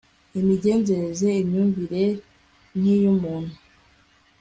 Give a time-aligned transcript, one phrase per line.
[0.39, 2.03] imigenzere, imyumvire
[2.77, 3.55] nk'iy'umuntu